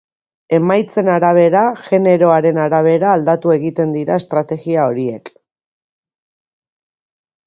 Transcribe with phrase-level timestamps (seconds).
[0.57, 5.29] Emaitzen arabera, generoaren arabera aldatu egiten dira estrategia horiek.